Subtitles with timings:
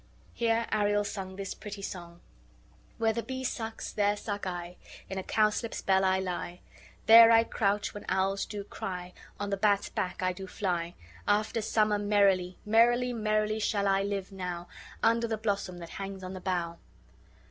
[0.33, 2.21] Here Ariel sang this pretty song:
[2.97, 6.61] "Where the bee sucks, there suck!; In a cowslip's bell I lie:
[7.05, 9.13] There I crouch when owls do cry.
[9.39, 10.95] On the bat's back I do fly
[11.27, 12.57] After summer merrily.
[12.65, 14.67] Merrily, merrily shall I live now
[15.03, 16.79] Under the blossom that hangs on the bough."